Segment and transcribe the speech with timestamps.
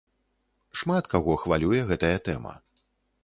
[0.81, 2.53] Шмат каго хвалюе гэтая тэма.